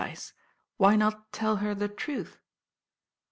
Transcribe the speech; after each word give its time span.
e. 0.03 0.15
Why 0.77 0.95
not 0.95 1.31
tell 1.31 1.57
her 1.57 1.75
the 1.75 1.87
truth?" 1.87 2.39